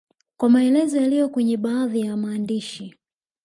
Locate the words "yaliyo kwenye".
1.01-1.57